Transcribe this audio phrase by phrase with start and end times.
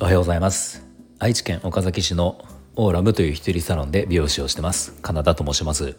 [0.00, 0.86] おはようございます。
[1.18, 2.44] 愛知県岡崎市の
[2.76, 4.92] オーラムという一人サロンで美容師をしてます。
[5.02, 5.96] カナダと申します。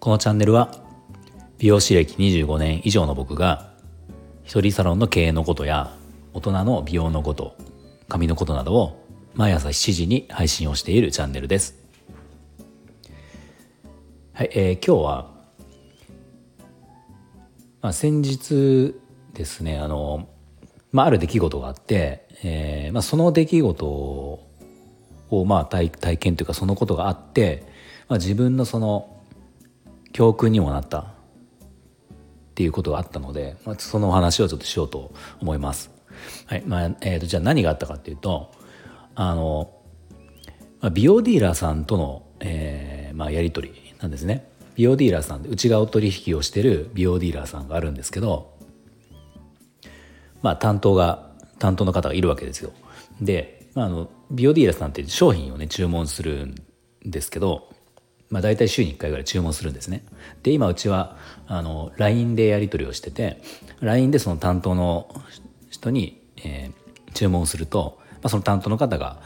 [0.00, 0.84] このチャンネルは
[1.56, 3.72] 美容師歴25年以上の僕が
[4.44, 5.96] 一人サロンの経営のことや
[6.34, 7.56] 大人の美容のこと
[8.06, 9.02] 髪のことなどを
[9.32, 11.74] 毎朝7時に配信をしているチャンネルです。
[14.34, 15.29] はい、えー、今日は、
[17.82, 18.94] まあ、先日
[19.32, 20.28] ですねあの、
[20.92, 27.66] まあ、ある出来事があって、えーまあ、その出来事を、まあ、体体験というかそのことがあって、
[28.08, 29.16] まあ、自分のその
[30.12, 31.04] 教訓にもなったっ
[32.54, 35.90] ていうことがあったので、まあ、そのお話をちょっとしようと思います。
[36.46, 38.52] はいまあえーと、じゃあ何があったかっていうと
[39.14, 39.72] あの、
[40.80, 44.49] まあ、美容ディーラーさんとの、えーまあ、やり取りなんですね。
[44.80, 48.54] 美容ディーラーさんで内側取引をしてる美容ディーラーさんがあるんですけど、
[50.40, 51.28] まあ、担当が
[51.58, 52.72] 担当の方がいるわけですよ。
[53.20, 56.54] で、まあ、あの美容ディーラーさんって商品をね注文するん
[57.04, 57.68] ですけど、
[58.30, 60.02] まあ、大体週に1回ぐらい注文するんですね。
[60.42, 63.42] で今うちはあの LINE でやり取りをしてて
[63.80, 65.14] LINE でその担当の
[65.68, 69.20] 人に、えー、注文すると、まあ、その担当の方が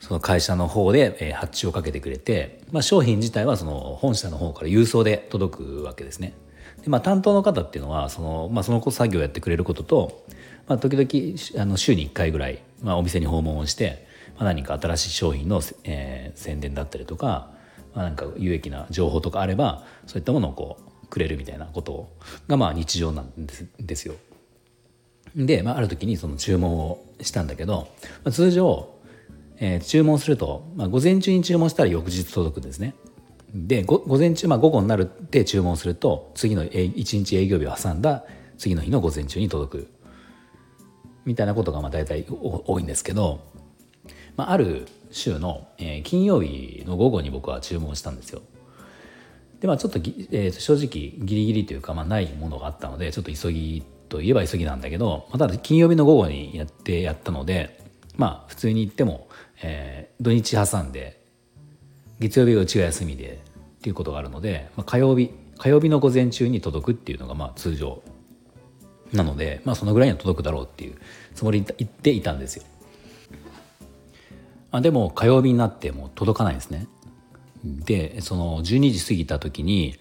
[0.00, 6.34] その会社の方で、えー、発注をかけてくれて、まあ、商品自体はその本社の方から郵送で届くわけですね。
[6.82, 10.24] でまあ、担当の方っていうのはその,、まあ、その作業をやってくれることと、
[10.68, 17.50] まあ、時々あの週に1回ぐらい、まあ、お店に訪問をして、まあ、何か新しい商品の、えー、宣伝だったりとか、
[17.94, 22.10] まあ、なんか有益な情報とかあればそういったものをこうくれるみたいなこと
[22.46, 24.14] がまあ日常なんですですよ。
[25.34, 27.88] で、まあ、ある時にその注文をしたんだけど、
[28.24, 28.95] まあ、通常、
[29.58, 32.94] えー、注文すると、まあ、午前中に注文したら翌日届くんですね。
[33.54, 38.24] で午前中、まあ、午後になるって注文すると次の1日営業日を挟んだ
[38.58, 39.88] 次の日の午前中に届く
[41.24, 43.40] みたいなことがまあ大体多いんですけど、
[44.36, 48.42] まあ、ある週の、えー、金曜日の午後に僕は注文したんですよ。
[49.60, 57.80] でまあちょっと、えー、正直ギリギリというか、まあ、ないものがあったのでちょっと急ぎといえば急ぎなんだけど、まあ、ただ金曜日の午後にやってやったので
[58.16, 59.28] まあ普通に言っても、
[59.62, 61.20] えー、土日挟んで
[62.20, 63.42] 月曜日がうちが休みで
[63.78, 68.02] っていうことがあるので、まあ、火曜日火曜日の午前中に届くっていうのがまあ通常
[69.12, 70.96] なので、まあ、そのぐらいには届くだろうっていう
[71.34, 72.64] つもりで言っていたんですよ。
[74.72, 76.88] あでも火曜日になっても届かないんですね。
[77.64, 79.96] でその12時過ぎた時に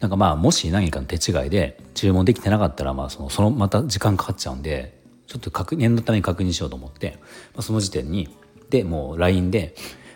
[0.00, 7.18] なんかまあもし何かの手違いで注文できてなかったらまあそのそのまた時間かかっちゃうんでちょっと確念のために確認しようと思って、
[7.54, 8.36] まあ、その時点に
[8.70, 9.74] でもう LINE で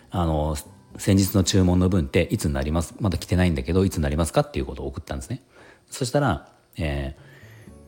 [0.09, 0.55] あの
[0.97, 2.95] 先日の注文の分っていつになります？
[2.99, 5.43] まだ来てないんだけどいつになりますかっていうことを送ったんですね。
[5.89, 6.47] そしたら、
[6.77, 7.31] えー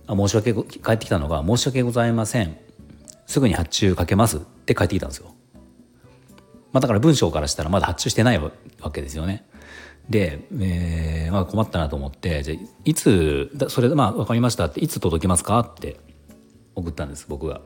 [0.06, 2.58] あ申し訳返ってきたのが「申し訳ございません
[3.26, 5.34] すぐに発注かけます」って返ってきたんですよ。
[6.74, 8.52] まあ、だから文章からしたらまだ発注してないわ
[8.92, 9.46] けですよね。
[10.10, 16.02] で、えーまあ、困ったなと思って「じゃいつそれまあ分かりました」って「いつ届きますか?」って
[16.76, 17.62] 送ったんです僕が。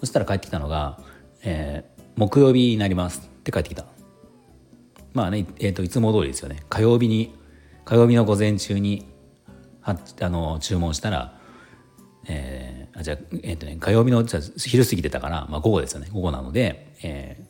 [0.00, 1.00] そしたら返ってきたのが
[1.42, 3.86] 「えー、木曜日になります」って返ってきた。
[5.14, 6.62] まあね、えーと、いつも通りですよね。
[6.68, 7.34] 火曜日に
[7.84, 9.06] 火曜日の午前中に
[9.80, 11.38] はあの注文したら
[12.26, 16.08] えー、あじゃあ、えーとね、火曜日のじゃ昼過ぎてたから、まあ、午後ですよね。
[16.12, 17.44] 午後なので、え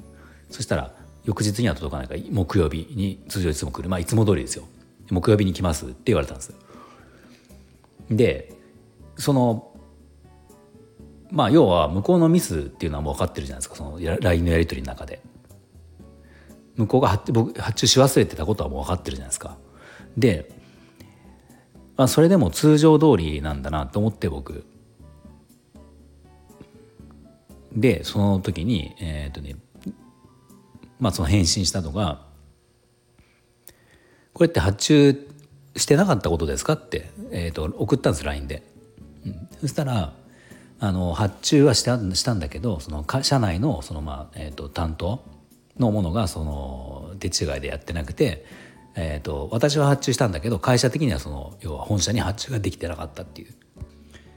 [0.50, 0.94] ー、そしたら
[1.24, 3.88] 翌日には届かないから木曜日に通常いつも来る。
[3.88, 4.64] まあいつも通りですよ。
[5.10, 6.54] 木曜日に来ますって言われたんです。
[8.10, 8.54] で
[9.16, 9.71] その
[11.32, 13.74] まあ要は向こうのミスっていうのはもう分かってるじゃないですか。
[13.74, 15.20] その LINE のやり取りの中で。
[16.76, 19.56] 向こうが発僕発注し忘れてたことはもう分かってるじゃないですか。
[20.16, 20.50] で
[21.96, 24.64] まあ、それでも通常通りなんだなと思って僕。
[27.74, 29.56] でその時にえっ、とね
[31.00, 32.26] まあその返信したのが
[34.34, 35.28] 「これって発注
[35.76, 38.62] してなかったことですか?」って、えーと、送ったんです LINE で、
[39.24, 40.12] うん、そしたら
[40.82, 45.24] あの発注はしたしたんだけどその社内のその、まあえーと担当
[45.78, 48.44] のものがその手違いでやってなくて
[48.94, 53.54] えーと、私は発注したんだけど会社的にはその要は本社に発注ができてなかったっていう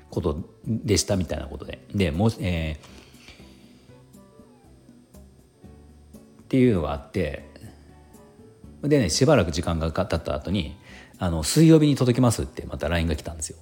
[0.09, 7.49] ことでしたみたいなことででもう、えー、っていうのがあって
[8.81, 10.77] でねしばらく時間が経った後に
[11.17, 13.57] あの水曜日に届きますってまた LINE が来たんですよ。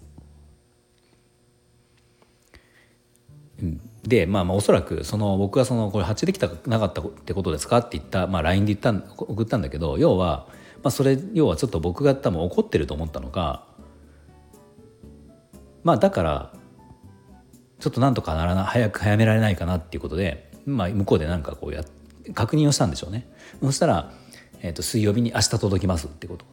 [4.04, 7.78] でまあまあおそらくその僕がそのこれ発注できたなかったってことですか？
[7.78, 10.48] って言った、まあ、LINE で言った送ったんだけど要は
[10.84, 13.66] まあ、それ要はちょっと僕が多分怒ってると思ったのか
[15.84, 16.54] まあだから
[17.80, 21.86] ちょっとなんとかならな早く早められないかなっていうことで、まあ、向こうでなんかこうや
[22.34, 24.12] 確認をしたんでしょうねそしたら、
[24.62, 26.46] えー、と水曜日に明日届きますってこと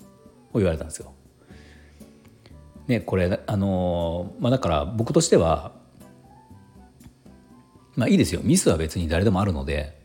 [0.53, 1.13] を言われたんですよ。
[2.87, 5.73] ねこれあのまあだから僕としては
[7.97, 8.41] まあいいですよ。
[8.43, 9.99] ミスは別に誰でもあるので。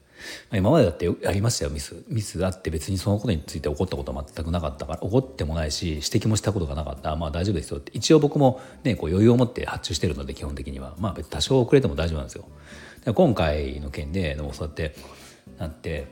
[0.49, 2.03] まあ今までだってありましたよミス。
[2.07, 7.15] ミスあって別にそのことについて怒ったことは全くなかったから怒ってもないし指摘もしたことがなかった。
[7.15, 7.91] まあ大丈夫ですよって。
[7.93, 10.95] 一応僕もねこう余裕を持って発注してるので基本的には。
[10.99, 12.45] まあ多少遅れても大丈夫なんですよ。
[13.13, 14.95] 今回の件ででもそうやって
[15.59, 16.07] なって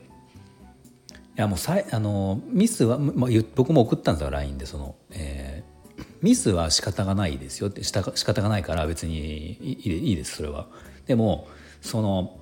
[1.36, 10.68] いやもうさいあのミスは、まあ、僕も送ったんですよ LINE でその、えー、ミスは仕方がないですよって仕方がないから別にいいですそれは。
[11.08, 11.48] でも
[11.84, 12.40] その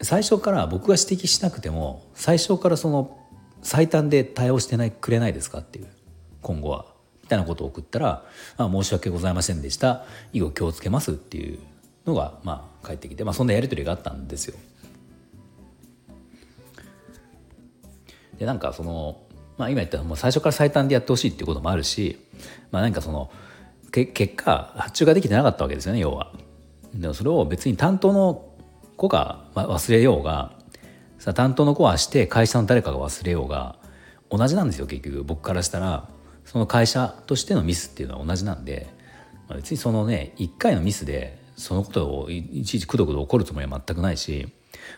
[0.00, 3.18] 最初から僕が指摘しなくても最初からその
[3.62, 5.86] 最短で対応してないくれないですかっていう
[6.40, 6.86] 今後は
[7.22, 8.24] みたいなことを送ったら
[8.56, 11.58] 「あ申し訳ございませんでした以後気をつけます」っていう
[12.06, 14.56] のがまあ返ってきて、まあ、そんなやり取りがあったんですよ。
[18.38, 19.20] でなんかその、
[19.58, 22.18] まあ、今言ったもう最初から最短でやってほしいっていうこともあるし、
[22.70, 23.30] まあ、なんかその
[23.92, 26.32] け結果発注ができてなかったわけですよね要は。
[26.94, 28.49] でもそれを別に担当の
[29.00, 30.52] 子が忘れようが
[31.34, 33.76] 担当の子はして会社の誰かが忘れようが
[34.30, 35.24] 同じなんですよ結局。
[35.24, 36.08] 僕からしたら
[36.44, 38.88] その会社としてのミスっていうのは同じなんで、
[39.48, 44.48] まあ、別にそのね1回のミスでそのことをいちいちくどくど怒るつもりは全くないし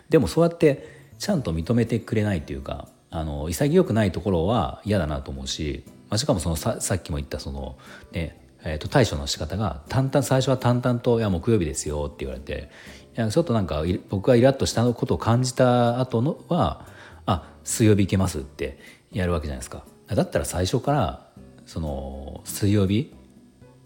[0.08, 7.78] でもそうやってちゃんと認めてくれないというかあの潔くないところは嫌だなと思うし、まあ、しかもそのささっきも言ったその
[8.12, 12.70] ねえー、と対処の仕方が淡々最初は淡々と「いや木曜日ですよ」って言われて
[13.14, 16.86] ちょっとなんか僕がイラッとしたことを感じた後のは
[17.26, 18.78] 「あ水曜日行けます」って
[19.12, 19.84] やるわけじゃないですか。
[20.08, 21.26] だったら最初から
[21.66, 23.14] その水曜日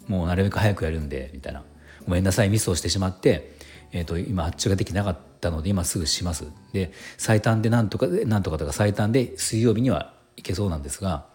[0.07, 1.63] もうなるべく早くやるんでみたいな。
[2.07, 3.57] ごめんなさいミスをしてしまって、
[3.93, 6.47] えー、と今発注ができなかったので今すぐします。
[6.73, 11.27] で最短でなんとかなんとかとか最短で水曜日にはいけそうなんですが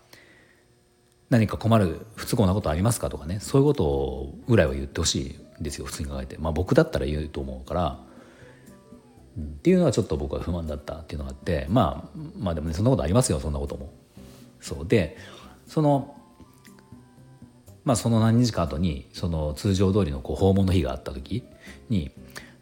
[1.29, 3.39] 何か困る不都合なことありますかとかね。
[3.41, 5.35] そういうことぐらいは言ってほしい。
[5.63, 7.99] ですよ普通に考えて、まあ、僕だったら言うと思うから、
[9.37, 11.65] うん、っていうのはちょっと僕は不満だったっていうのがあって。
[11.69, 13.93] まあまあでもねそんなことありますよそんなことも。
[14.59, 14.87] そう。
[14.87, 15.17] で
[15.67, 16.15] その
[17.83, 21.43] まあその何日か後にその通常通りのこう訪問の日があった時
[21.89, 22.11] に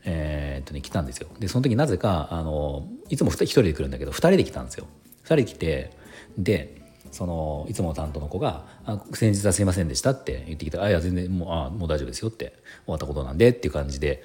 [0.05, 1.27] えー、っとね来たんですよ。
[1.39, 4.87] でその時なぜかあのいつも1人で来るんだけど2人で来たんですよ。
[5.25, 5.91] 2人来て
[6.37, 6.78] で
[7.11, 12.53] そのいつもの担当の子が「あ先日はすいませんでした」って言ってきた「あいや全然もうあもう大丈夫ですよ」って
[12.85, 14.23] 終わったことなんでっていう感じで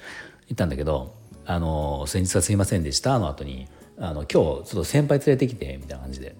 [0.49, 1.15] 言ったんだけど
[1.47, 3.69] 「あの先日はすいませんでした」の後に
[3.99, 6.37] あの「今日ちょっと先輩連れてきて」みたいな感じで。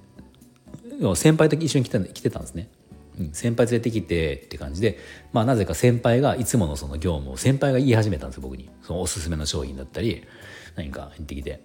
[1.17, 2.69] 先輩と一緒に来た来てたんですね。
[3.33, 4.99] 先輩連れてきてって感じで、
[5.33, 8.71] まあ、なぜか先輩がいつものその業務を先輩が言い始めたんですよ僕に。
[8.81, 10.25] そのおすすめの商品だったり
[10.77, 11.61] 何か言ってきて。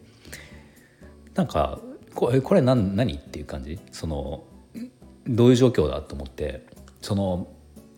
[1.36, 1.80] なんか
[2.16, 3.80] これこれ何何っていう感じ？
[3.92, 4.44] その
[5.30, 6.66] どういう状況だと思って
[7.02, 7.48] その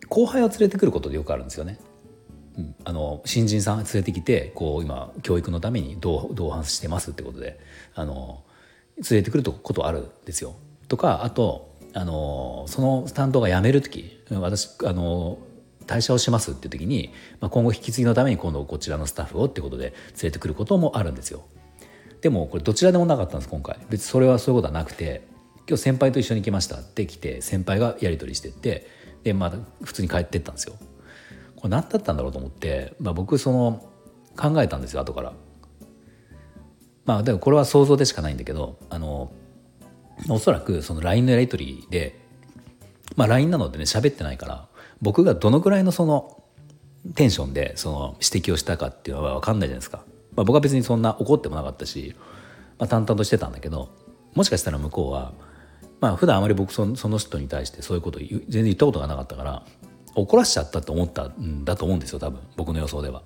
[0.08, 1.78] 後輩を連れてくることでよくあるんですよね。
[2.58, 7.58] うん、あの新人さん連れてきてこう今教育のために同同伴してますってことで
[7.94, 8.44] あの
[8.98, 10.54] 連れてくることあるんですよ。
[10.88, 15.38] とかあとあのその担当が辞める時私あの
[15.86, 21.42] 退社をしますっていう時に、まあ、今後引き継ぎのために今度こちらのスタッフをってことで連れてくることもあるんですよ。
[22.20, 25.22] でもこれどちらでもなかったんです今回別にそれはそういうことはなくて
[25.68, 28.86] 今日先輩と一緒に来ましたって来て先輩がやり取りしてって
[29.22, 30.74] でまた普通に帰ってったんですよ。
[31.56, 33.88] これ何だったんだろうと思って、まあ、僕その
[34.36, 35.32] 考えたんですよ後から。
[37.04, 39.32] まあでもこれは想像でしかないんだけどあの
[40.28, 42.18] おそらくその LINE のやり取りで、
[43.16, 44.68] まあ、LINE なのでね喋ってないから
[45.00, 46.42] 僕がどのくらいのその
[47.14, 50.04] テンションでその指摘をしたかっていうのは分かんないじゃないですか。
[50.36, 52.14] まあ、僕は別にそんな怒ってもなかったし、
[52.78, 53.90] まあ、淡々としてたんだけど
[54.34, 55.32] もしかしたら向こうは
[56.02, 59.62] まあ普段あまり僕その人に対してそういうこと全然言ったことがなかったから
[60.16, 63.22] 怒らしちゃったと思ったんだと思うんですよ多分僕の予想では。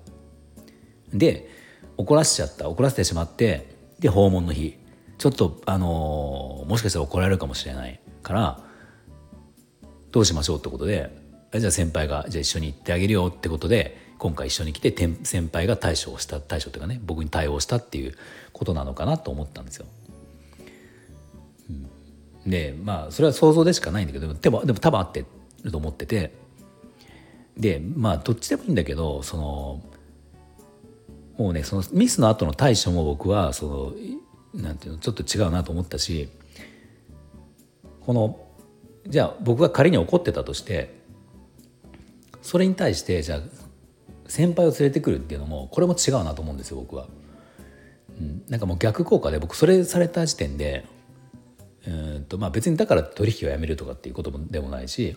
[1.11, 1.49] で
[1.97, 4.77] 怒らしちゃった怒らせてしまってで訪問の日
[5.17, 8.63] ちょっとあのー、もしかしたら怒られるかもしれないから
[10.11, 11.09] どうしましょうってことで
[11.55, 14.93] じゃあ先輩がじゃあ一緒に行ってあげるよってことで今回一緒に来て
[15.23, 18.15] 先輩が対処をした対処というかね僕に対応したっていう
[18.53, 19.87] ことなのかなと思ったんですよ。
[22.47, 25.25] でまあそれは想像でしかないんだけどでもでも多分合って
[25.63, 26.33] ると思ってて
[27.57, 29.81] でまあどっちでもいいんだけどその
[31.37, 33.93] もうねそのミスの後の対処も僕はそ
[34.55, 36.29] のなんていうのちょっと違うなと思ったし
[38.05, 38.39] この
[39.07, 40.95] じゃあ僕が仮に怒ってたとして
[42.41, 43.41] それに対してじゃあ
[44.27, 47.07] 先輩を連れてくるっていうのもこれも違うなと思うんですよ僕は。
[48.19, 50.85] うん、なんかもう逆効果で僕それされた時点で
[51.87, 55.15] うんとまあ別にだから取引をやめるとかっていうことでもないし、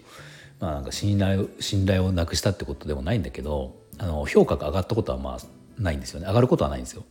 [0.60, 7.04] まあ、なんか信頼信頼をなくしたってことでもないんだけどあの評価が上がったことはまあないんですよね上がることはないんですよ。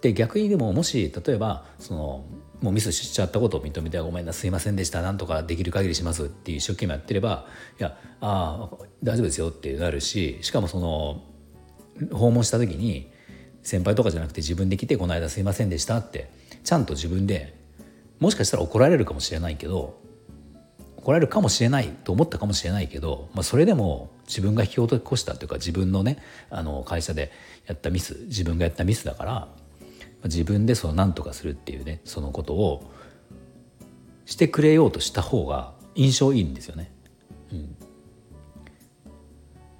[0.00, 2.24] で逆にでももし例えばその
[2.60, 7.46] もうミスしちゃったことを認めて「ごめんなすいませんでしたなんとかできる限りします」っていう一生懸命やってれば
[7.78, 11.22] 「いやああ大丈夫ですよ」ってなるししかもその
[12.12, 13.10] 訪問した時に
[13.62, 16.30] 先輩とかじゃなくて自分で来て「この間すいませんでした」って
[16.64, 17.54] ちゃんと自分で
[18.20, 20.00] もしかしたら怒られるかもしれないけど
[20.96, 26.18] 怒られるかもしれないと思ったかもしれないけど、まあ、それでも自分が引き落としたというか自分のね
[26.50, 27.30] あの会社で
[27.66, 29.48] やったミス自分がやったミスだから
[30.24, 32.90] 自分でその何とかするっていうねそのことを
[34.24, 36.90] してくれようとした方が印象いいんですよね。
[37.52, 37.76] うん、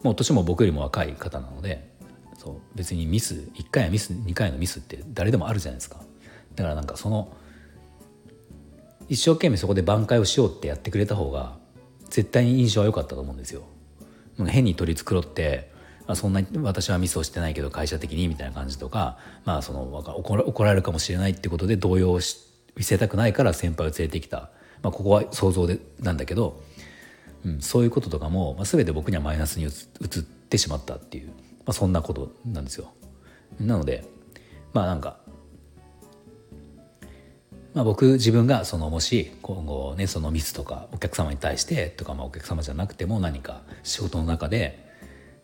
[0.04, 1.90] もう年も僕よりも若い方なので
[2.38, 6.00] そう別にミス1回やミス2回のミスって誰でもあるじゃないですか。
[6.54, 7.36] だからなんかその
[9.08, 11.56] 一生懸命そこで挽回をしようってやってくれた方が
[12.10, 13.62] 絶対に印象は良かったと思うんですよ。
[14.48, 15.70] 変に取り繕って
[16.06, 22.38] あ、そんなに私はミスをしてないけど会社的にみたいな感じとか、まあ、その怒られるかもしれないってことで動揺し
[22.76, 24.50] 見せたくないから先輩を連れてきた、
[24.82, 26.62] まあ、ここは想像でなんだけど、
[27.44, 31.34] うん、そういうこととかも、まあ、全て僕にはマイナスに移ってしまったっていう、ま
[31.68, 32.92] あ、そんなことなんですよ。
[33.58, 34.04] なので
[34.74, 35.18] まあなんか
[37.76, 44.88] まあ、僕自分がそのもし今後ねそのミスとかお客様に対してとかまあお客様じゃなくても何か仕事の中で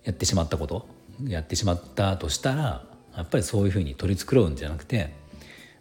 [0.02, 0.88] やってしまったこと
[1.24, 5.12] やってしまったとしたらやっぱりそういうふうに取り繕うんじゃなくて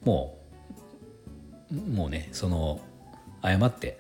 [0.04, 0.40] も
[1.72, 2.82] うもうねその
[3.42, 3.98] 謝って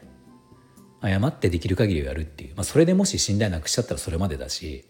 [1.01, 4.83] 謝ってできる限りをやるっていう、まあ、それでもし信頼なくしちゃったらそれまでだし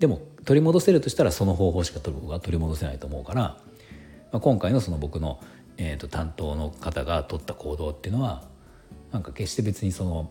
[0.00, 2.16] でも取り戻せるとしたらその方法しか取
[2.48, 3.58] り戻せないと思うから、ま
[4.32, 5.38] あ、今回のその僕の、
[5.76, 8.44] えー、と担当の方が取った行動っていうのは
[9.12, 10.30] なんか決して別にその、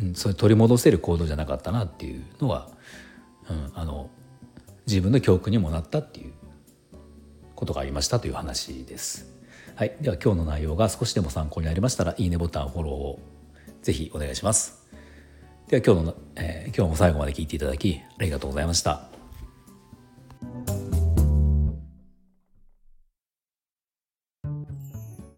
[0.00, 2.68] うん、それ取り戻せる行動じゃなかったなっていうのは
[3.50, 4.08] うん、あの
[4.86, 6.32] 自分の教訓にもなったっていう
[7.54, 9.28] ことがありましたという話です。
[9.74, 13.20] はい、では今日の内容が少しでも参考になりましたらいいねボタンフォローを
[13.82, 14.86] ぜひお願いします。
[15.68, 19.09] では今日の、えー、今日も最後まで聞いていただきありがとうございました。